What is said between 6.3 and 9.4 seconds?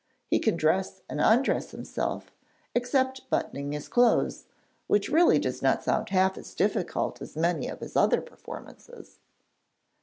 as difficult as many of his other performances.